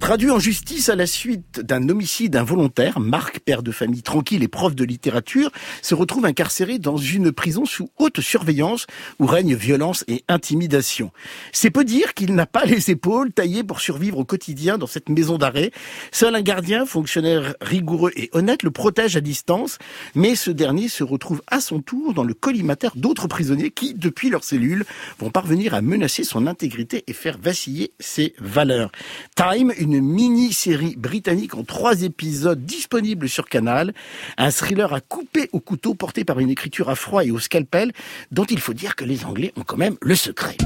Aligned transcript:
Traduit 0.00 0.30
en 0.30 0.38
justice 0.38 0.88
à 0.88 0.96
la 0.96 1.06
suite 1.06 1.60
d'un 1.60 1.88
homicide 1.90 2.34
involontaire, 2.34 2.98
Marc, 2.98 3.40
père 3.40 3.62
de 3.62 3.70
famille 3.70 4.02
tranquille 4.02 4.42
et 4.42 4.48
prof 4.48 4.74
de 4.74 4.82
littérature, 4.82 5.50
se 5.82 5.94
retrouve 5.94 6.24
incarcéré 6.24 6.78
dans 6.78 6.96
une 6.96 7.32
prison 7.32 7.66
sous 7.66 7.90
haute 7.98 8.20
surveillance 8.20 8.86
où 9.20 9.26
règne 9.26 9.54
violence 9.54 10.04
et 10.08 10.24
intimidation. 10.26 11.12
C'est 11.52 11.70
peu 11.70 11.84
dire 11.84 12.14
qu'il 12.14 12.34
n'a 12.34 12.46
pas 12.46 12.64
les 12.64 12.90
épaules 12.90 13.30
taillées 13.30 13.62
pour 13.62 13.80
survivre 13.80 14.18
au 14.18 14.24
quotidien 14.24 14.78
dans 14.78 14.86
cette 14.86 15.10
maison 15.10 15.36
d'arrêt. 15.36 15.70
Seul 16.12 16.34
un 16.34 16.42
gardien, 16.42 16.86
fonctionnaire 16.86 17.54
rigoureux 17.60 18.10
et 18.16 18.30
honnête, 18.32 18.62
le 18.62 18.70
protège 18.70 19.16
à 19.16 19.20
distance, 19.20 19.78
mais 20.14 20.34
ce 20.34 20.50
dernier 20.50 20.88
se 20.88 21.04
retrouve 21.04 21.42
à 21.46 21.60
son 21.60 21.82
tour 21.82 22.14
dans 22.14 22.24
le 22.24 22.34
collimateur 22.34 22.94
d'autres 22.96 23.28
prisonniers 23.28 23.70
qui, 23.70 23.94
depuis 23.94 24.30
leur 24.30 24.44
cellule, 24.44 24.86
vont 25.18 25.30
parvenir 25.30 25.74
à 25.74 25.82
menacer 25.82 26.24
son 26.24 26.46
intégrité 26.46 27.04
et 27.06 27.12
faire 27.12 27.38
vaciller 27.38 27.92
ses 28.00 28.34
valeurs. 28.40 28.90
Time, 29.36 29.72
une 29.78 29.99
une 30.00 30.12
mini-série 30.12 30.96
britannique 30.96 31.54
en 31.54 31.62
trois 31.62 32.02
épisodes 32.02 32.64
disponible 32.64 33.28
sur 33.28 33.48
Canal. 33.48 33.92
Un 34.38 34.50
thriller 34.50 34.92
à 34.94 35.00
couper 35.00 35.50
au 35.52 35.60
couteau 35.60 35.94
porté 35.94 36.24
par 36.24 36.40
une 36.40 36.48
écriture 36.48 36.88
à 36.88 36.94
froid 36.94 37.22
et 37.22 37.30
au 37.30 37.38
scalpel 37.38 37.92
dont 38.32 38.44
il 38.44 38.60
faut 38.60 38.72
dire 38.72 38.96
que 38.96 39.04
les 39.04 39.26
Anglais 39.26 39.52
ont 39.56 39.62
quand 39.62 39.76
même 39.76 39.96
le 40.00 40.14
secret. 40.14 40.56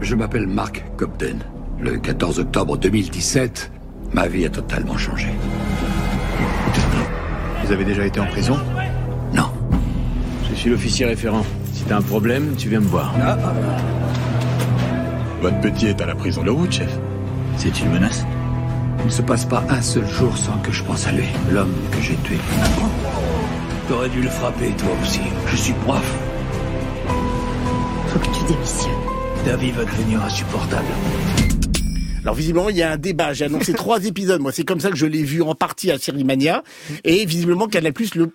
Je 0.00 0.14
m'appelle 0.14 0.46
Mark 0.46 0.84
Cobden. 0.96 1.38
Le 1.80 1.98
14 1.98 2.38
octobre 2.38 2.78
2017, 2.78 3.70
ma 4.14 4.26
vie 4.26 4.46
a 4.46 4.50
totalement 4.50 4.96
changé. 4.96 5.28
Vous 7.62 7.72
avez 7.72 7.84
déjà 7.84 8.06
été 8.06 8.20
en 8.20 8.26
prison? 8.26 8.58
Non. 9.34 9.50
Je 10.48 10.54
suis 10.54 10.70
l'officier 10.70 11.04
référent. 11.04 11.44
Si 11.72 11.84
t'as 11.84 11.98
un 11.98 12.02
problème, 12.02 12.54
tu 12.56 12.70
viens 12.70 12.80
me 12.80 12.86
voir. 12.86 13.14
Ah, 13.20 13.36
ah, 13.42 13.52
ah. 13.54 13.80
Votre 15.42 15.60
petit 15.60 15.88
est 15.88 16.00
à 16.00 16.06
la 16.06 16.14
prison 16.14 16.40
de 16.40 16.46
Lowood, 16.46 16.72
chef. 16.72 16.98
C'est 17.56 17.80
une 17.80 17.90
menace 17.90 18.24
Il 19.00 19.06
ne 19.06 19.10
se 19.10 19.22
passe 19.22 19.44
pas 19.44 19.64
un 19.68 19.82
seul 19.82 20.06
jour 20.08 20.36
sans 20.36 20.58
que 20.58 20.72
je 20.72 20.82
pense 20.82 21.06
à 21.06 21.12
lui, 21.12 21.26
l'homme 21.50 21.72
que 21.90 22.00
j'ai 22.00 22.16
tué. 22.16 22.36
T'aurais 23.88 24.08
dû 24.08 24.22
le 24.22 24.30
frapper, 24.30 24.70
toi 24.78 24.88
aussi. 25.02 25.20
Je 25.46 25.56
suis 25.56 25.72
prof. 25.84 26.02
Faut 28.08 28.18
que 28.18 28.36
tu 28.36 28.44
démissionnes. 28.52 28.92
Ta 29.44 29.56
vie 29.56 29.72
va 29.72 29.84
devenir 29.84 30.22
insupportable. 30.22 30.86
Alors 32.22 32.34
visiblement, 32.34 32.70
il 32.70 32.76
y 32.78 32.82
a 32.82 32.92
un 32.92 32.96
débat. 32.96 33.34
J'ai 33.34 33.44
annoncé 33.44 33.74
trois 33.74 34.02
épisodes. 34.06 34.40
Moi, 34.40 34.52
c'est 34.52 34.64
comme 34.64 34.80
ça 34.80 34.88
que 34.88 34.96
je 34.96 35.04
l'ai 35.04 35.22
vu 35.22 35.42
en 35.42 35.54
partie 35.54 35.90
à 35.90 35.96
Mania. 36.24 36.62
Et 37.04 37.26
visiblement, 37.26 37.68
Canal 37.68 37.92
Plus 37.92 38.14
le 38.14 38.30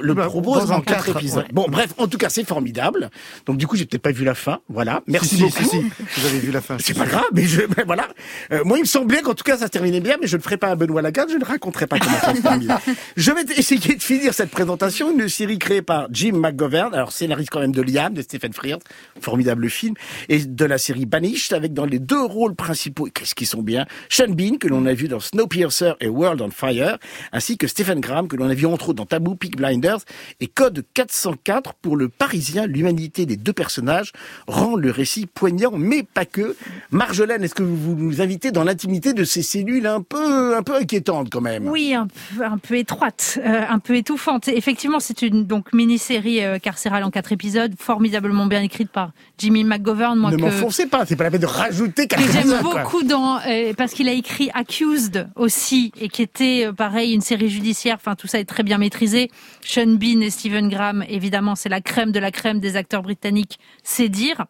le 0.00 0.14
bah, 0.14 0.26
propose 0.26 0.70
en 0.70 0.80
quatre, 0.80 1.10
épisodes. 1.10 1.46
Bon, 1.52 1.66
bref, 1.68 1.94
en 1.98 2.06
tout 2.06 2.18
cas, 2.18 2.28
c'est 2.28 2.46
formidable. 2.46 3.10
Donc, 3.46 3.56
du 3.56 3.66
coup, 3.66 3.76
j'ai 3.76 3.84
peut-être 3.86 4.02
pas 4.02 4.12
vu 4.12 4.24
la 4.24 4.34
fin. 4.34 4.60
Voilà. 4.68 5.02
Merci 5.06 5.36
beaucoup. 5.36 5.62
Si, 5.62 5.80
vous 5.80 6.26
avez 6.26 6.38
vu 6.38 6.50
la 6.50 6.60
fin. 6.60 6.76
C'est 6.82 6.96
pas 6.96 7.06
grave, 7.06 7.24
mais 7.32 7.44
je, 7.44 7.62
voilà. 7.86 8.08
Euh, 8.52 8.62
moi, 8.64 8.78
il 8.78 8.82
me 8.82 8.86
semblait 8.86 9.22
qu'en 9.22 9.34
tout 9.34 9.44
cas, 9.44 9.56
ça 9.56 9.66
se 9.66 9.70
terminait 9.70 10.00
bien, 10.00 10.16
mais 10.20 10.26
je 10.26 10.36
ne 10.36 10.42
ferai 10.42 10.56
pas 10.56 10.68
un 10.68 10.76
Benoît 10.76 11.02
Lagarde, 11.02 11.30
je 11.30 11.36
ne 11.36 11.44
raconterai 11.44 11.86
pas 11.86 11.98
comment 11.98 12.18
ça 12.18 12.34
se 12.34 12.40
termine. 12.40 12.76
je 13.16 13.32
vais 13.32 13.42
essayer 13.56 13.94
de 13.94 14.02
finir 14.02 14.34
cette 14.34 14.50
présentation, 14.50 15.12
une 15.12 15.28
série 15.28 15.58
créée 15.58 15.82
par 15.82 16.08
Jim 16.10 16.32
McGovern, 16.34 16.94
alors 16.94 17.12
scénariste 17.12 17.50
quand 17.50 17.60
même 17.60 17.72
de 17.72 17.82
Liam, 17.82 18.14
de 18.14 18.22
Stephen 18.22 18.52
Frears, 18.52 18.80
formidable 19.20 19.68
film, 19.70 19.94
et 20.28 20.40
de 20.44 20.64
la 20.64 20.78
série 20.78 21.06
Banished, 21.06 21.52
avec 21.52 21.72
dans 21.72 21.86
les 21.86 21.98
deux 21.98 22.22
rôles 22.22 22.54
principaux, 22.54 23.08
qu'est-ce 23.12 23.34
qu'ils 23.34 23.46
sont 23.46 23.62
bien, 23.62 23.86
Sean 24.08 24.28
Bean, 24.28 24.58
que 24.58 24.68
l'on 24.68 24.86
a 24.86 24.94
vu 24.94 25.08
dans 25.08 25.20
Snowpiercer 25.20 25.92
et 26.00 26.08
World 26.08 26.40
on 26.40 26.50
Fire, 26.50 26.98
ainsi 27.32 27.56
que 27.56 27.66
Stephen 27.66 28.00
Graham, 28.00 28.28
que 28.28 28.36
l'on 28.36 28.48
a 28.48 28.54
vu 28.54 28.66
entre 28.66 28.90
autres 28.90 28.98
dans 28.98 29.06
Taboo, 29.06 29.36
Blinders 29.56 30.00
et 30.40 30.46
Code 30.46 30.84
404 30.94 31.74
pour 31.74 31.96
le 31.96 32.08
Parisien. 32.08 32.66
L'humanité 32.66 33.26
des 33.26 33.36
deux 33.36 33.52
personnages 33.52 34.12
rend 34.46 34.76
le 34.76 34.90
récit 34.90 35.26
poignant, 35.26 35.72
mais 35.76 36.02
pas 36.02 36.24
que. 36.24 36.56
Marjolaine, 36.90 37.42
est-ce 37.42 37.54
que 37.54 37.62
vous 37.62 37.94
nous 37.94 38.20
invitez 38.20 38.50
dans 38.50 38.64
l'intimité 38.64 39.12
de 39.12 39.24
ces 39.24 39.42
cellules 39.42 39.86
un 39.86 40.02
peu, 40.02 40.56
un 40.56 40.62
peu 40.62 40.76
inquiétantes 40.76 41.30
quand 41.30 41.40
même? 41.40 41.68
Oui, 41.68 41.94
un 41.94 42.06
peu, 42.06 42.44
un 42.44 42.58
peu 42.58 42.76
étroite, 42.76 43.38
euh, 43.44 43.62
un 43.68 43.78
peu 43.78 43.96
étouffante. 43.96 44.48
Effectivement, 44.48 45.00
c'est 45.00 45.22
une 45.22 45.44
donc 45.44 45.72
mini-série 45.72 46.44
euh, 46.44 46.58
carcérale 46.58 47.04
en 47.04 47.10
quatre 47.10 47.32
épisodes, 47.32 47.74
formidablement 47.78 48.46
bien 48.46 48.62
écrite 48.62 48.90
par 48.90 49.12
Jimmy 49.38 49.64
McGovern. 49.64 50.18
Moi, 50.18 50.32
ne 50.32 50.36
m'enfoncez 50.36 50.86
pas, 50.86 51.06
c'est 51.06 51.16
pas 51.16 51.24
la 51.24 51.30
peine 51.30 51.40
de 51.40 51.46
rajouter 51.46 52.06
quatre 52.06 52.22
épisodes. 52.22 52.42
J'aime 52.46 52.62
beaucoup 52.62 53.02
dans 53.02 53.38
euh, 53.46 53.72
parce 53.76 53.92
qu'il 53.92 54.08
a 54.08 54.12
écrit 54.12 54.50
Accused 54.54 55.28
aussi 55.36 55.92
et 56.00 56.08
qui 56.08 56.22
était 56.22 56.68
pareil 56.76 57.12
une 57.12 57.20
série 57.20 57.48
judiciaire. 57.48 57.96
Enfin, 57.96 58.14
tout 58.14 58.26
ça 58.26 58.38
est 58.38 58.44
très 58.44 58.62
bien 58.62 58.78
maîtrisé. 58.78 59.30
Sean 59.62 59.94
Bean 59.94 60.20
et 60.20 60.30
Stephen 60.30 60.68
Graham, 60.68 61.04
évidemment, 61.08 61.54
c'est 61.54 61.68
la 61.68 61.80
crème 61.80 62.12
de 62.12 62.18
la 62.18 62.30
crème 62.30 62.60
des 62.60 62.76
acteurs 62.76 63.02
britanniques, 63.02 63.58
c'est 63.82 64.08
dire. 64.08 64.46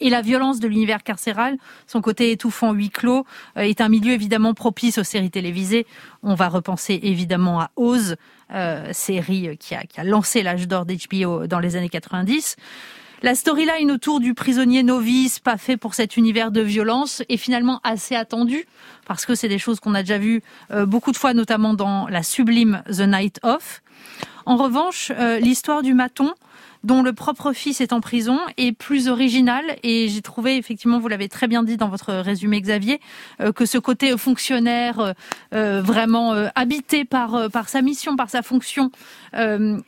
Et 0.00 0.10
la 0.10 0.22
violence 0.22 0.58
de 0.58 0.68
l'univers 0.68 1.02
carcéral, 1.02 1.58
son 1.86 2.00
côté 2.00 2.32
étouffant 2.32 2.72
huis 2.72 2.90
clos, 2.90 3.24
euh, 3.56 3.60
est 3.60 3.80
un 3.80 3.88
milieu 3.88 4.12
évidemment 4.12 4.54
propice 4.54 4.98
aux 4.98 5.04
séries 5.04 5.30
télévisées. 5.30 5.86
On 6.22 6.34
va 6.34 6.48
repenser 6.48 6.98
évidemment 7.02 7.60
à 7.60 7.70
Oz, 7.76 8.16
euh, 8.52 8.88
série 8.92 9.56
qui 9.58 9.74
a, 9.74 9.82
qui 9.84 10.00
a 10.00 10.04
lancé 10.04 10.42
l'âge 10.42 10.66
d'or 10.66 10.86
d'HBO 10.86 11.46
dans 11.46 11.60
les 11.60 11.76
années 11.76 11.88
90. 11.88 12.56
La 13.22 13.36
storyline 13.36 13.92
autour 13.92 14.18
du 14.18 14.34
prisonnier 14.34 14.82
novice, 14.82 15.38
pas 15.38 15.56
fait 15.56 15.76
pour 15.76 15.94
cet 15.94 16.16
univers 16.16 16.50
de 16.50 16.60
violence, 16.60 17.22
est 17.28 17.36
finalement 17.36 17.80
assez 17.84 18.16
attendue, 18.16 18.66
parce 19.06 19.26
que 19.26 19.36
c'est 19.36 19.48
des 19.48 19.60
choses 19.60 19.78
qu'on 19.78 19.94
a 19.94 20.02
déjà 20.02 20.18
vues 20.18 20.42
euh, 20.72 20.86
beaucoup 20.86 21.12
de 21.12 21.16
fois, 21.16 21.32
notamment 21.32 21.72
dans 21.72 22.08
la 22.08 22.24
sublime 22.24 22.82
The 22.88 23.02
Night 23.02 23.38
Of. 23.44 23.80
En 24.44 24.56
revanche, 24.56 25.12
euh, 25.16 25.38
l'histoire 25.38 25.82
du 25.82 25.94
maton, 25.94 26.34
dont 26.84 27.02
le 27.02 27.12
propre 27.12 27.52
fils 27.52 27.80
est 27.80 27.92
en 27.92 28.00
prison, 28.00 28.38
est 28.56 28.72
plus 28.72 29.08
originale 29.08 29.76
et 29.82 30.08
j'ai 30.08 30.22
trouvé 30.22 30.56
effectivement, 30.56 30.98
vous 30.98 31.08
l'avez 31.08 31.28
très 31.28 31.48
bien 31.48 31.62
dit 31.62 31.76
dans 31.76 31.88
votre 31.88 32.12
résumé 32.12 32.60
Xavier, 32.60 33.00
euh, 33.40 33.52
que 33.52 33.66
ce 33.66 33.78
côté 33.78 34.16
fonctionnaire 34.16 35.14
euh, 35.54 35.82
vraiment 35.82 36.32
habité 36.54 37.04
par 37.04 37.50
par 37.50 37.68
sa 37.68 37.82
mission, 37.82 38.16
par 38.16 38.30
sa 38.30 38.42
fonction, 38.42 38.90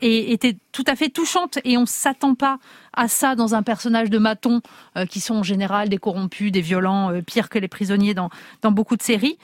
était 0.01 0.57
tout 0.73 0.85
à 0.87 0.97
fait 0.97 1.09
touchante 1.09 1.59
et 1.65 1.79
on 1.79 1.87
s'attend 1.87 2.35
pas 2.35 2.59
à 2.97 3.09
ça 3.09 3.35
dans 3.35 3.55
un 3.55 3.63
personnage 3.63 4.11
de 4.11 4.19
maton 4.19 4.61
euh, 4.97 5.07
qui 5.07 5.21
sont 5.21 5.37
en 5.37 5.43
général 5.43 5.89
des 5.89 5.99
corrompus, 5.99 6.53
des 6.53 6.61
violents, 6.61 7.13
euh, 7.13 7.23
pires 7.23 7.49
que 7.49 7.59
les 7.59 7.69
prisonniers 7.69 8.15
dans, 8.15 8.31
dans 8.63 8.73
beaucoup 8.73 8.97
de 8.97 9.03
séries. 9.03 9.39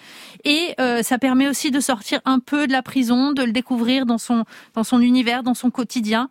Et 0.44 0.74
euh, 0.80 1.02
ça 1.02 1.18
permet 1.18 1.48
aussi 1.48 1.70
de 1.70 1.80
sortir 1.80 2.20
un 2.24 2.38
peu 2.38 2.66
de 2.66 2.72
la 2.72 2.82
prison, 2.82 3.32
de 3.32 3.42
le 3.42 3.52
découvrir 3.52 4.06
dans 4.06 4.18
son, 4.18 4.44
dans 4.74 4.84
son 4.84 5.00
univers, 5.00 5.42
dans 5.42 5.54
son 5.54 5.70
quotidien. 5.70 6.28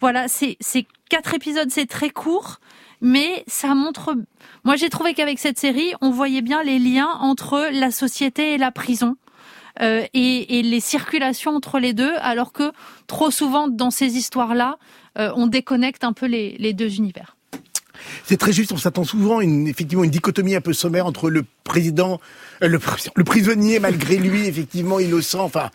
Voilà, 0.00 0.28
c'est 0.28 0.41
quatre 1.08 1.34
épisodes, 1.34 1.70
c'est 1.70 1.86
très 1.86 2.10
court 2.10 2.58
mais 3.02 3.42
ça 3.48 3.74
montre. 3.74 4.14
Moi, 4.64 4.76
j'ai 4.76 4.88
trouvé 4.88 5.12
qu'avec 5.12 5.38
cette 5.38 5.58
série, 5.58 5.92
on 6.00 6.10
voyait 6.10 6.40
bien 6.40 6.62
les 6.62 6.78
liens 6.78 7.10
entre 7.20 7.68
la 7.72 7.90
société 7.90 8.54
et 8.54 8.58
la 8.58 8.70
prison. 8.70 9.16
Euh, 9.80 10.06
et, 10.14 10.62
les 10.62 10.80
circulations 10.80 11.56
entre 11.56 11.78
les 11.78 11.94
deux, 11.94 12.12
alors 12.20 12.52
que 12.52 12.72
trop 13.06 13.30
souvent 13.30 13.68
dans 13.68 13.90
ces 13.90 14.16
histoires-là, 14.16 14.78
euh, 15.18 15.32
on 15.34 15.46
déconnecte 15.46 16.04
un 16.04 16.12
peu 16.12 16.26
les, 16.26 16.56
les 16.58 16.74
deux 16.74 16.96
univers. 16.96 17.36
C'est 18.24 18.36
très 18.36 18.52
juste. 18.52 18.70
On 18.72 18.76
s'attend 18.76 19.04
souvent 19.04 19.40
une, 19.40 19.66
effectivement 19.66 20.04
une 20.04 20.10
dichotomie 20.10 20.54
un 20.54 20.60
peu 20.60 20.72
sommaire 20.72 21.06
entre 21.06 21.30
le 21.30 21.44
président, 21.64 22.20
euh, 22.62 22.68
le, 22.68 22.78
le 23.16 23.24
prisonnier 23.24 23.80
malgré 23.80 24.16
lui 24.16 24.46
effectivement 24.46 25.00
innocent. 25.00 25.42
Enfin, 25.42 25.70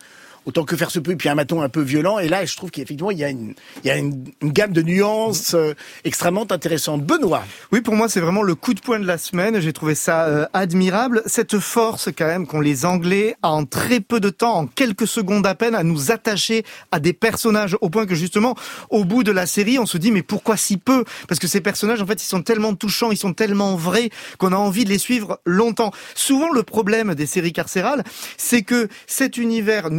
autant 0.48 0.64
que 0.64 0.76
faire 0.76 0.90
se 0.90 0.98
peut, 0.98 1.14
puis 1.14 1.28
un 1.28 1.34
maton 1.34 1.60
un 1.60 1.68
peu 1.68 1.82
violent. 1.82 2.18
Et 2.18 2.26
là, 2.26 2.46
je 2.46 2.56
trouve 2.56 2.70
qu'effectivement, 2.70 3.10
il 3.10 3.18
y 3.18 3.24
a 3.24 3.28
une, 3.28 3.54
il 3.84 3.88
y 3.88 3.90
a 3.90 3.96
une, 3.96 4.24
gamme 4.42 4.72
de 4.72 4.80
nuances 4.80 5.52
euh, 5.52 5.74
extrêmement 6.04 6.50
intéressante. 6.50 7.04
Benoît. 7.04 7.44
Oui, 7.70 7.82
pour 7.82 7.94
moi, 7.94 8.08
c'est 8.08 8.20
vraiment 8.20 8.42
le 8.42 8.54
coup 8.54 8.72
de 8.72 8.80
poing 8.80 8.98
de 8.98 9.04
la 9.04 9.18
semaine. 9.18 9.60
J'ai 9.60 9.74
trouvé 9.74 9.94
ça 9.94 10.24
euh, 10.24 10.46
admirable. 10.54 11.22
Cette 11.26 11.58
force, 11.58 12.08
quand 12.16 12.26
même, 12.26 12.46
qu'ont 12.46 12.62
les 12.62 12.86
Anglais 12.86 13.36
en 13.42 13.66
très 13.66 14.00
peu 14.00 14.20
de 14.20 14.30
temps, 14.30 14.54
en 14.54 14.66
quelques 14.66 15.06
secondes 15.06 15.46
à 15.46 15.54
peine, 15.54 15.74
à 15.74 15.82
nous 15.82 16.10
attacher 16.10 16.64
à 16.92 16.98
des 16.98 17.12
personnages 17.12 17.76
au 17.82 17.90
point 17.90 18.06
que 18.06 18.14
justement, 18.14 18.54
au 18.88 19.04
bout 19.04 19.24
de 19.24 19.32
la 19.32 19.44
série, 19.44 19.78
on 19.78 19.84
se 19.86 19.98
dit, 19.98 20.10
mais 20.10 20.22
pourquoi 20.22 20.56
si 20.56 20.78
peu? 20.78 21.04
Parce 21.28 21.38
que 21.38 21.46
ces 21.46 21.60
personnages, 21.60 22.00
en 22.00 22.06
fait, 22.06 22.22
ils 22.22 22.26
sont 22.26 22.42
tellement 22.42 22.74
touchants, 22.74 23.10
ils 23.10 23.18
sont 23.18 23.34
tellement 23.34 23.76
vrais 23.76 24.08
qu'on 24.38 24.52
a 24.54 24.56
envie 24.56 24.84
de 24.84 24.88
les 24.88 24.98
suivre 24.98 25.40
longtemps. 25.44 25.92
Souvent, 26.14 26.50
le 26.50 26.62
problème 26.62 27.14
des 27.14 27.26
séries 27.26 27.52
carcérales, 27.52 28.02
c'est 28.38 28.62
que 28.62 28.88
cet 29.06 29.36
univers 29.36 29.90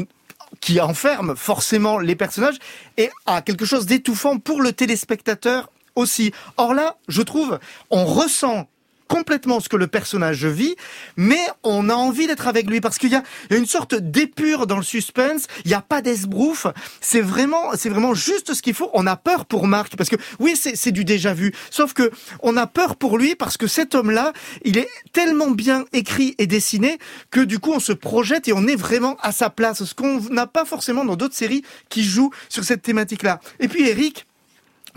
qui 0.61 0.79
enferme 0.81 1.35
forcément 1.35 1.99
les 1.99 2.15
personnages 2.15 2.57
et 2.97 3.09
a 3.25 3.41
quelque 3.41 3.65
chose 3.65 3.85
d'étouffant 3.85 4.39
pour 4.39 4.61
le 4.61 4.73
téléspectateur 4.73 5.69
aussi. 5.95 6.31
Or 6.57 6.73
là, 6.73 6.97
je 7.07 7.21
trouve, 7.21 7.59
on 7.89 8.05
ressent 8.05 8.67
complètement 9.09 9.59
ce 9.59 9.67
que 9.67 9.75
le 9.75 9.87
personnage 9.87 10.45
vit, 10.45 10.75
mais 11.17 11.41
on 11.63 11.89
a 11.89 11.93
envie 11.93 12.27
d'être 12.27 12.47
avec 12.47 12.69
lui 12.69 12.79
parce 12.79 12.97
qu'il 12.97 13.11
y 13.11 13.15
a, 13.15 13.23
une 13.49 13.65
sorte 13.65 13.95
d'épure 13.95 14.67
dans 14.67 14.77
le 14.77 14.83
suspense. 14.83 15.47
Il 15.65 15.69
n'y 15.69 15.73
a 15.73 15.81
pas 15.81 16.01
d'esbrouf. 16.01 16.67
C'est 17.01 17.19
vraiment, 17.19 17.71
c'est 17.75 17.89
vraiment 17.89 18.13
juste 18.13 18.53
ce 18.53 18.61
qu'il 18.61 18.75
faut. 18.75 18.89
On 18.93 19.07
a 19.07 19.17
peur 19.17 19.45
pour 19.45 19.67
Marc 19.67 19.97
parce 19.97 20.09
que 20.09 20.15
oui, 20.39 20.55
c'est 20.55 20.91
du 20.91 21.03
déjà 21.03 21.33
vu. 21.33 21.51
Sauf 21.71 21.93
que 21.93 22.11
on 22.41 22.55
a 22.55 22.67
peur 22.67 22.95
pour 22.95 23.17
lui 23.17 23.35
parce 23.35 23.57
que 23.57 23.67
cet 23.67 23.95
homme-là, 23.95 24.31
il 24.63 24.77
est 24.77 24.89
tellement 25.11 25.51
bien 25.51 25.85
écrit 25.91 26.35
et 26.37 26.47
dessiné 26.47 26.99
que 27.31 27.41
du 27.41 27.59
coup 27.59 27.73
on 27.73 27.79
se 27.79 27.93
projette 27.93 28.47
et 28.47 28.53
on 28.53 28.67
est 28.67 28.75
vraiment 28.75 29.17
à 29.21 29.31
sa 29.31 29.49
place. 29.49 29.83
Ce 29.83 29.95
qu'on 29.95 30.21
n'a 30.29 30.45
pas 30.45 30.65
forcément 30.65 31.03
dans 31.03 31.15
d'autres 31.15 31.35
séries 31.35 31.63
qui 31.89 32.03
jouent 32.03 32.31
sur 32.47 32.63
cette 32.63 32.83
thématique-là. 32.83 33.39
Et 33.59 33.67
puis 33.67 33.89
Eric, 33.89 34.27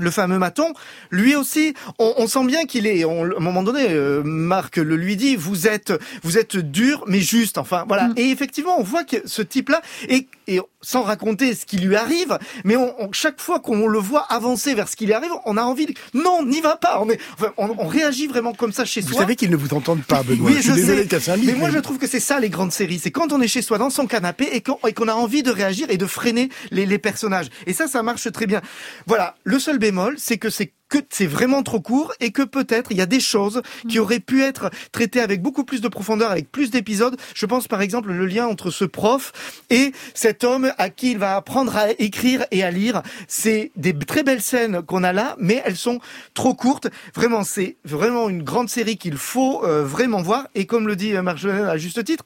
le 0.02 0.10
fameux 0.10 0.38
maton, 0.38 0.72
lui 1.10 1.34
aussi, 1.36 1.74
on, 1.98 2.26
sent 2.26 2.44
bien 2.46 2.64
qu'il 2.64 2.86
est. 2.86 3.04
à 3.04 3.08
un 3.08 3.40
moment 3.40 3.62
donné, 3.62 3.86
euh, 3.90 4.22
Marc 4.24 4.76
le 4.76 4.96
lui 4.96 5.16
dit 5.16 5.36
vous 5.36 5.66
êtes 5.66 5.92
vous 6.22 6.38
êtes 6.38 6.56
dur 6.56 7.04
mais 7.06 7.20
juste. 7.20 7.58
Enfin 7.58 7.84
voilà. 7.86 8.08
Mm. 8.08 8.14
Et 8.16 8.30
effectivement, 8.30 8.78
on 8.78 8.82
voit 8.82 9.04
que 9.04 9.16
ce 9.24 9.42
type-là 9.42 9.80
et, 10.08 10.26
et 10.46 10.60
sans 10.80 11.02
raconter 11.02 11.54
ce 11.54 11.64
qui 11.64 11.78
lui 11.78 11.96
arrive, 11.96 12.38
mais 12.64 12.76
on, 12.76 13.12
chaque 13.12 13.40
fois 13.40 13.60
qu'on 13.60 13.86
le 13.86 13.98
voit 13.98 14.22
avancer 14.22 14.74
vers 14.74 14.88
ce 14.88 14.96
qui 14.96 15.06
lui 15.06 15.12
arrive, 15.12 15.30
on 15.44 15.56
a 15.56 15.62
envie 15.62 15.86
de 15.86 15.94
non, 16.14 16.44
n'y 16.44 16.60
va 16.60 16.76
pas. 16.76 17.00
On, 17.02 17.10
est, 17.10 17.20
on, 17.56 17.86
réagit 17.86 18.26
vraiment 18.26 18.52
comme 18.52 18.72
ça 18.72 18.84
chez 18.84 19.02
soi. 19.02 19.12
Vous 19.12 19.18
savez 19.18 19.36
qu'ils 19.36 19.50
ne 19.50 19.56
vous 19.56 19.74
entendent 19.74 20.04
pas, 20.04 20.22
Benoît. 20.22 20.50
Oui, 20.50 20.58
je, 20.60 20.72
sais. 20.72 21.36
mais 21.44 21.54
moi, 21.54 21.70
je 21.70 21.78
trouve 21.78 21.98
que 21.98 22.06
c'est 22.06 22.20
ça 22.20 22.40
les 22.40 22.50
grandes 22.50 22.72
séries. 22.72 22.98
C'est 22.98 23.10
quand 23.10 23.32
on 23.32 23.40
est 23.40 23.48
chez 23.48 23.62
soi 23.62 23.78
dans 23.78 23.90
son 23.90 24.06
canapé 24.06 24.48
et 24.52 24.60
qu'on 24.60 25.08
a 25.08 25.14
envie 25.14 25.42
de 25.42 25.50
réagir 25.50 25.88
et 25.90 25.98
de 25.98 26.06
freiner 26.06 26.48
les, 26.70 26.86
les 26.86 26.98
personnages. 26.98 27.48
Et 27.66 27.72
ça, 27.72 27.86
ça 27.86 28.02
marche 28.02 28.30
très 28.32 28.46
bien. 28.46 28.60
Voilà. 29.06 29.36
Le 29.44 29.58
seul 29.58 29.78
bémol, 29.78 30.16
c'est 30.18 30.38
que 30.38 30.50
c'est 30.50 30.72
que 30.92 30.98
c'est 31.08 31.26
vraiment 31.26 31.62
trop 31.62 31.80
court 31.80 32.12
et 32.20 32.32
que 32.32 32.42
peut-être 32.42 32.92
il 32.92 32.98
y 32.98 33.00
a 33.00 33.06
des 33.06 33.18
choses 33.18 33.62
qui 33.88 33.98
auraient 33.98 34.20
pu 34.20 34.42
être 34.42 34.68
traitées 34.92 35.20
avec 35.20 35.40
beaucoup 35.40 35.64
plus 35.64 35.80
de 35.80 35.88
profondeur, 35.88 36.30
avec 36.30 36.52
plus 36.52 36.70
d'épisodes. 36.70 37.16
Je 37.34 37.46
pense 37.46 37.66
par 37.66 37.80
exemple 37.80 38.12
le 38.12 38.26
lien 38.26 38.46
entre 38.46 38.70
ce 38.70 38.84
prof 38.84 39.32
et 39.70 39.92
cet 40.12 40.44
homme 40.44 40.70
à 40.76 40.90
qui 40.90 41.12
il 41.12 41.18
va 41.18 41.36
apprendre 41.36 41.74
à 41.78 41.92
écrire 41.98 42.44
et 42.50 42.62
à 42.62 42.70
lire. 42.70 43.00
C'est 43.26 43.72
des 43.74 43.98
très 43.98 44.22
belles 44.22 44.42
scènes 44.42 44.82
qu'on 44.82 45.02
a 45.02 45.14
là, 45.14 45.34
mais 45.38 45.62
elles 45.64 45.76
sont 45.76 45.98
trop 46.34 46.52
courtes. 46.52 46.88
Vraiment, 47.14 47.42
c'est 47.42 47.76
vraiment 47.86 48.28
une 48.28 48.42
grande 48.42 48.68
série 48.68 48.98
qu'il 48.98 49.16
faut 49.16 49.64
euh, 49.64 49.82
vraiment 49.82 50.20
voir. 50.20 50.46
Et 50.54 50.66
comme 50.66 50.86
le 50.86 50.94
dit 50.94 51.14
Marc 51.14 51.42
à 51.46 51.78
juste 51.78 52.04
titre, 52.04 52.24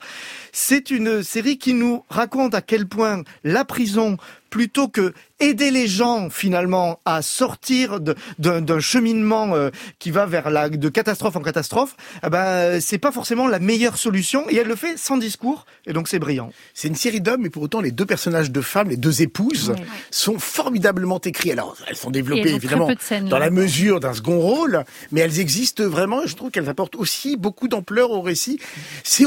c'est 0.50 0.90
une 0.90 1.22
série 1.22 1.58
qui 1.58 1.72
nous 1.72 2.02
raconte 2.10 2.54
à 2.56 2.62
quel 2.62 2.88
point 2.88 3.22
la 3.44 3.64
prison 3.64 4.16
plutôt 4.50 4.88
que 4.88 5.12
aider 5.38 5.70
les 5.70 5.86
gens 5.86 6.30
finalement 6.30 7.00
à 7.04 7.20
sortir 7.20 8.00
d'un 8.38 8.80
cheminement 8.80 9.54
euh, 9.54 9.70
qui 9.98 10.10
va 10.10 10.24
vers 10.24 10.50
la 10.50 10.70
de 10.70 10.88
catastrophe 10.88 11.36
en 11.36 11.42
catastrophe, 11.42 11.96
eh 12.24 12.30
ben 12.30 12.80
c'est 12.80 12.98
pas 12.98 13.12
forcément 13.12 13.46
la 13.46 13.58
meilleure 13.58 13.98
solution 13.98 14.48
et 14.48 14.56
elle 14.56 14.66
le 14.66 14.76
fait 14.76 14.96
sans 14.98 15.18
discours 15.18 15.66
et 15.86 15.92
donc 15.92 16.08
c'est 16.08 16.18
brillant. 16.18 16.50
C'est 16.72 16.88
une 16.88 16.94
série 16.94 17.20
d'hommes 17.20 17.42
mais 17.42 17.50
pour 17.50 17.62
autant 17.62 17.80
les 17.80 17.90
deux 17.90 18.06
personnages 18.06 18.50
de 18.50 18.60
femmes, 18.62 18.88
les 18.88 18.96
deux 18.96 19.22
épouses 19.22 19.74
sont 20.10 20.38
formidablement 20.38 21.20
écrits. 21.20 21.52
Alors 21.52 21.76
elles 21.86 21.96
sont 21.96 22.10
développées 22.10 22.54
évidemment 22.54 22.88
dans 23.28 23.38
la 23.38 23.50
mesure 23.50 24.00
d'un 24.00 24.14
second 24.14 24.40
rôle, 24.40 24.84
mais 25.12 25.20
elles 25.20 25.38
existent 25.38 25.86
vraiment 25.86 26.22
et 26.22 26.28
je 26.28 26.36
trouve 26.36 26.50
qu'elles 26.50 26.68
apportent 26.68 26.96
aussi 26.96 27.36
beaucoup 27.36 27.68
d'ampleur 27.68 28.10
au 28.10 28.22
récit. 28.22 28.58
C'est 29.04 29.24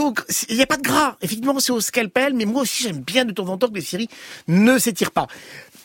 il 0.49 0.55
n'y 0.55 0.61
a 0.61 0.67
pas 0.67 0.77
de 0.77 0.81
gras, 0.81 1.17
effectivement 1.21 1.59
c'est 1.59 1.71
au 1.71 1.81
scalpel, 1.81 2.33
mais 2.33 2.45
moi 2.45 2.63
aussi 2.63 2.83
j'aime 2.83 2.99
bien 2.99 3.25
de 3.25 3.31
temps 3.31 3.47
en 3.47 3.57
temps 3.57 3.67
que 3.67 3.75
les 3.75 3.81
séries 3.81 4.09
ne 4.47 4.79
s'étirent 4.79 5.11
pas. 5.11 5.18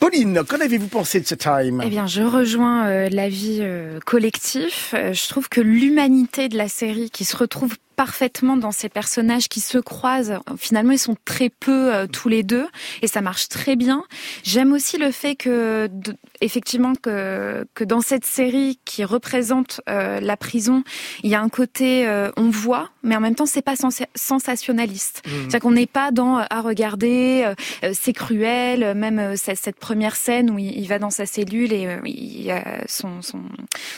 Pauline, 0.01 0.43
qu'en 0.47 0.61
avez-vous 0.61 0.89
pensé 0.89 1.21
de 1.21 1.27
ce 1.27 1.35
Time? 1.35 1.81
Eh 1.85 1.89
bien, 1.89 2.07
je 2.07 2.23
rejoins 2.23 2.87
euh, 2.89 3.09
l'avis 3.09 3.59
euh, 3.61 4.01
collectif. 4.05 4.93
Euh, 4.95 5.13
je 5.13 5.29
trouve 5.29 5.49
que 5.49 5.61
l'humanité 5.61 6.49
de 6.49 6.59
la 6.59 6.69
série 6.69 7.11
qui 7.11 7.25
se 7.25 7.37
retrouve 7.37 7.77
parfaitement 7.95 8.57
dans 8.57 8.73
ces 8.73 8.89
personnages 8.89 9.49
qui 9.49 9.61
se 9.61 9.79
croisent. 9.79 10.39
Finalement, 10.59 10.93
ils 10.93 10.99
sont 10.99 11.17
très 11.25 11.49
peu 11.49 11.95
euh, 11.95 12.07
tous 12.07 12.29
les 12.29 12.43
deux 12.43 12.67
et 13.03 13.07
ça 13.07 13.21
marche 13.21 13.49
très 13.49 13.77
bien. 13.77 14.05
J'aime 14.43 14.73
aussi 14.73 14.99
le 14.99 15.11
fait 15.11 15.37
que, 15.37 15.89
effectivement, 16.41 16.95
que, 16.95 17.67
que 17.75 17.85
dans 17.85 18.01
cette 18.01 18.25
série 18.25 18.79
qui 18.85 19.05
représente 19.05 19.81
euh, 19.89 20.21
la 20.21 20.37
prison, 20.37 20.85
il 21.23 21.31
y 21.31 21.35
a 21.35 21.41
un 21.41 21.49
côté 21.49 22.07
euh, 22.07 22.31
on 22.37 22.51
voit, 22.51 22.91
mais 23.03 23.17
en 23.17 23.21
même 23.21 23.35
temps, 23.35 23.47
c'est 23.47 23.63
pas 23.63 23.77
sensationnaliste. 24.15 25.23
Mmh. 25.25 25.31
C'est-à-dire 25.31 25.61
qu'on 25.61 25.73
n'est 25.73 25.87
pas 25.87 26.11
dans 26.11 26.37
à 26.39 26.61
regarder, 26.61 27.53
c'est 27.93 28.13
cruel. 28.13 28.95
Même 28.95 29.37
cette 29.37 29.77
première 29.77 30.17
scène 30.17 30.51
où 30.51 30.59
il, 30.59 30.87
va 30.87 30.99
dans 30.99 31.11
sa 31.11 31.27
cellule 31.27 31.73
et 31.73 31.89
il 32.05 32.43
y 32.43 32.51
a 32.51 32.83
son, 32.87 33.23
son, 33.23 33.43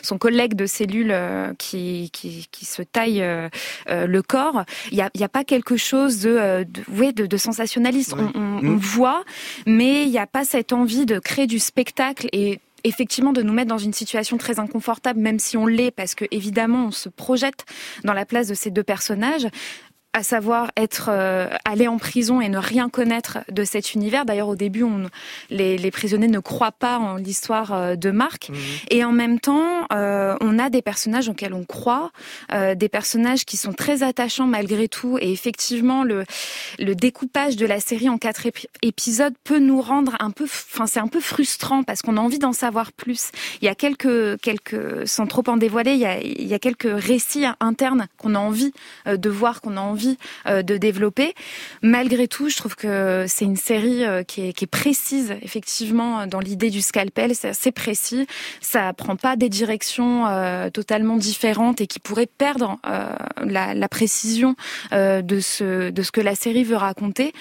son 0.03 0.19
collègue 0.19 0.55
de 0.55 0.67
cellule 0.67 1.15
qui, 1.59 2.11
qui, 2.13 2.47
qui 2.51 2.65
se 2.65 2.83
taille 2.83 3.23
euh, 3.23 3.49
le 3.89 4.23
corps, 4.23 4.65
il 4.91 4.97
n'y 4.97 5.03
a, 5.03 5.11
y 5.15 5.25
a, 5.25 5.29
pas 5.29 5.45
quelque 5.45 5.77
chose 5.77 6.21
de, 6.21 6.31
euh, 6.31 6.65
de, 6.65 7.27
de, 7.27 7.37
sensationnaliste. 7.37 8.15
On, 8.15 8.41
mm. 8.63 8.77
voit, 8.77 9.25
mais 9.67 10.05
il 10.05 10.11
n'y 10.11 10.19
a 10.19 10.27
pas 10.27 10.45
cette 10.45 10.73
envie 10.73 11.07
de 11.07 11.19
créer 11.19 11.47
du 11.47 11.59
spectacle 11.59 12.29
et 12.33 12.61
effectivement 12.85 13.33
de 13.33 13.43
nous 13.43 13.53
mettre 13.53 13.69
dans 13.69 13.79
une 13.79 13.93
situation 13.93 14.39
très 14.39 14.61
inconfortable, 14.61 15.21
même 15.21 15.39
si 15.39 15.57
on 15.57 15.67
l'est, 15.67 15.91
parce 15.91 16.15
que 16.15 16.25
évidemment 16.31 16.87
on 16.87 16.91
se 16.91 17.09
projette 17.09 17.65
dans 18.05 18.13
la 18.13 18.25
place 18.25 18.49
de 18.49 18.55
ces 18.55 18.71
deux 18.71 18.85
personnages 18.85 19.49
à 20.17 20.23
savoir 20.23 20.71
être 20.79 21.11
euh, 21.11 21.47
allé 21.67 21.89
en 21.89 21.99
prison 21.99 22.41
et 22.41 22.49
ne 22.49 22.57
rien 22.57 22.89
connaître 22.89 23.41
de 23.51 23.65
cet 23.65 23.93
univers. 23.93 24.25
D'ailleurs, 24.25 24.49
au 24.49 24.57
début, 24.57 24.83
on, 24.83 25.11
les, 25.51 25.77
les, 25.77 25.91
prisonniers 25.91 26.27
ne 26.27 26.39
croient 26.39 26.73
pas 26.73 26.97
en 26.99 27.17
l'histoire 27.17 27.75
euh, 27.75 27.97
de 27.97 28.11
Marc. 28.11 28.49
Mhm. 28.49 28.57
Et 28.89 29.05
en 29.05 29.13
même 29.13 29.39
temps, 29.39 29.87
euh, 29.93 30.35
on 30.41 30.59
a 30.59 30.71
des 30.71 30.81
personnages 30.81 31.29
auxquels 31.29 31.53
on 31.53 31.65
croit, 31.65 32.13
euh, 32.51 32.75
des 32.75 32.89
personnages 32.89 33.45
qui 33.45 33.59
sont 33.59 33.75
très 33.75 34.03
attachants 34.03 34.47
malgré 34.47 34.89
tout. 34.89 35.19
Et 35.21 35.31
effectivement, 35.33 36.03
le, 36.03 36.25
le 36.79 36.95
découpage 36.95 37.57
de 37.57 37.67
la 37.67 37.79
série 37.79 38.09
en 38.09 38.17
quatre 38.17 38.47
épisodes 38.81 39.35
peut 39.45 39.59
nous 39.59 39.83
rendre 39.83 40.17
un 40.19 40.31
peu, 40.31 40.45
enfin, 40.45 40.87
c'est 40.87 41.01
un 41.01 41.09
peu 41.09 41.21
frustrant 41.21 41.83
parce 41.83 42.01
qu'on 42.01 42.17
a 42.17 42.21
envie 42.21 42.39
d'en 42.39 42.55
savoir 42.55 42.93
plus. 42.93 43.33
Il 43.61 43.67
y 43.67 43.69
a 43.69 43.75
quelques, 43.75 44.41
quelques, 44.41 45.07
sans 45.07 45.27
trop 45.27 45.45
en 45.47 45.59
dévoiler, 45.59 45.93
il 45.93 46.01
y 46.01 46.07
a, 46.07 46.19
il 46.23 46.47
y 46.47 46.55
a 46.55 46.59
quelques 46.59 46.89
récits 46.91 47.45
internes 47.61 48.07
qu'on 48.17 48.35
a 48.35 48.39
envie 48.39 48.73
de 49.05 49.29
voir, 49.29 49.61
qu'on 49.61 49.77
a 49.77 49.81
envie 49.81 50.06
euh, 50.47 50.63
de 50.63 50.77
développer. 50.77 51.35
Malgré 51.83 52.29
tout, 52.29 52.49
je 52.49 52.57
trouve 52.57 52.77
que 52.77 53.25
c'est 53.29 53.45
une 53.45 53.57
série 53.57 54.05
euh, 54.05 54.23
qui 54.23 54.49
est, 54.49 54.67
précise, 54.67 55.35
effectivement, 55.43 56.27
dans 56.27 56.41
l'idée 56.41 56.71
du 56.71 56.83
scalpel. 56.83 57.33
C'est 57.35 57.73
précis. 57.73 58.27
Ça 58.61 58.93
prend 58.93 59.17
pas 59.17 59.37
des 59.37 59.49
directions 59.49 60.27
euh, 60.27 60.71
totalement 60.71 61.17
différentes 61.17 61.81
et 61.81 61.87
qui 61.87 61.99
pourraient 61.99 62.27
perdre 62.27 62.79
la, 63.43 63.89
précision 63.89 64.57
de 64.93 65.41
ce 65.41 66.11
que 66.11 66.21
la 66.21 66.35
série 66.35 66.65
veut 66.65 66.77
raconter 66.77 67.33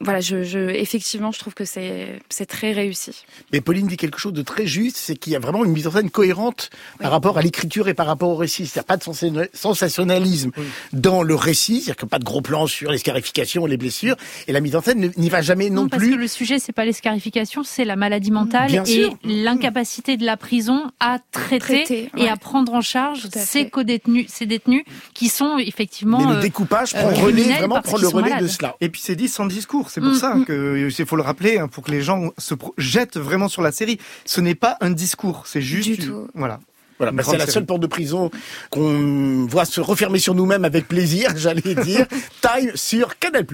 voilà, 0.00 0.20
je, 0.20 0.42
je, 0.42 0.58
effectivement, 0.58 1.32
je 1.32 1.38
trouve 1.38 1.54
que 1.54 1.64
c'est 1.64 2.20
c'est 2.28 2.44
très 2.44 2.72
réussi. 2.72 3.24
Mais 3.52 3.62
Pauline 3.62 3.86
dit 3.86 3.96
quelque 3.96 4.18
chose 4.18 4.34
de 4.34 4.42
très 4.42 4.66
juste, 4.66 4.98
c'est 4.98 5.16
qu'il 5.16 5.32
y 5.32 5.36
a 5.36 5.38
vraiment 5.38 5.64
une 5.64 5.72
mise 5.72 5.86
en 5.86 5.90
scène 5.90 6.10
cohérente 6.10 6.68
par 7.00 7.10
rapport 7.10 7.38
à 7.38 7.42
l'écriture 7.42 7.88
et 7.88 7.94
par 7.94 8.06
rapport 8.06 8.28
au 8.28 8.36
récit. 8.36 8.64
Il 8.64 8.70
n'y 8.74 8.80
a 8.80 8.82
pas 8.82 8.98
de 8.98 9.48
sensationnalisme 9.54 10.50
dans 10.92 11.22
le 11.22 11.34
récit, 11.34 11.80
c'est-à-dire 11.80 11.96
qu'il 11.96 12.04
n'y 12.04 12.10
a 12.10 12.10
pas 12.10 12.18
de 12.18 12.24
gros 12.24 12.42
plans 12.42 12.66
sur 12.66 12.90
les 12.90 12.98
scarifications, 12.98 13.64
les 13.64 13.78
blessures, 13.78 14.16
et 14.46 14.52
la 14.52 14.60
mise 14.60 14.76
en 14.76 14.82
scène 14.82 15.12
n'y 15.16 15.28
va 15.30 15.40
jamais 15.40 15.70
non, 15.70 15.88
plus. 15.88 15.98
Parce 15.98 16.10
que 16.10 16.14
le 16.16 16.28
sujet, 16.28 16.58
c'est 16.58 16.72
pas 16.72 16.84
les 16.84 16.92
scarifications, 16.92 17.62
c'est 17.64 17.86
la 17.86 17.96
maladie 17.96 18.30
mentale 18.30 18.82
et 18.86 19.08
l'incapacité 19.24 20.18
de 20.18 20.26
la 20.26 20.36
prison 20.36 20.90
à 21.00 21.18
traiter, 21.32 22.10
et 22.18 22.28
à 22.28 22.36
prendre 22.36 22.74
en 22.74 22.82
charge 22.82 23.28
ces 23.30 23.70
co-détenus, 23.70 24.26
ces 24.28 24.44
détenus 24.44 24.84
qui 25.14 25.28
sont 25.28 25.56
effectivement. 25.58 26.18
Mais 26.18 26.32
le 26.32 26.38
euh, 26.38 26.42
découpage 26.42 26.92
prend 26.92 27.08
euh, 27.08 27.14
relais, 27.14 27.44
vraiment 27.44 27.80
prend 27.80 27.96
le 27.96 28.08
relais 28.08 28.36
de 28.38 28.46
cela. 28.46 28.76
Et 28.80 28.90
puis 28.90 29.00
c'est 29.02 29.16
dit 29.16 29.28
sans 29.28 29.46
discours. 29.46 29.75
C'est 29.88 30.00
pour 30.00 30.10
mm, 30.10 30.14
ça 30.14 30.34
mm. 30.34 30.44
que 30.44 30.88
il 30.98 31.06
faut 31.06 31.16
le 31.16 31.22
rappeler 31.22 31.58
hein, 31.58 31.68
pour 31.68 31.84
que 31.84 31.90
les 31.90 32.02
gens 32.02 32.30
se 32.38 32.54
jettent 32.78 33.18
vraiment 33.18 33.48
sur 33.48 33.62
la 33.62 33.72
série. 33.72 33.98
Ce 34.24 34.40
n'est 34.40 34.54
pas 34.54 34.76
un 34.80 34.90
discours, 34.90 35.44
c'est 35.46 35.62
juste 35.62 36.02
voilà. 36.34 36.60
Voilà, 36.98 37.12
bah, 37.12 37.22
c'est 37.22 37.36
la 37.36 37.46
seule 37.46 37.66
porte 37.66 37.82
de 37.82 37.86
prison 37.86 38.30
qu'on 38.70 39.46
voit 39.46 39.66
se 39.66 39.82
refermer 39.82 40.18
sur 40.18 40.34
nous-mêmes 40.34 40.64
avec 40.64 40.88
plaisir, 40.88 41.30
j'allais 41.36 41.74
dire. 41.74 42.06
Time 42.40 42.70
sur 42.74 43.18
Canal+. 43.18 43.44